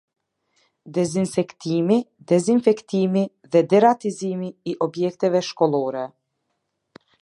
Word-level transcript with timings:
Dezinsektimi, 0.95 1.99
dezinfektimi 2.33 3.25
dhe 3.57 3.63
deratizimii 3.75 4.77
Objekteve 4.89 5.47
Shkollore 5.53 6.05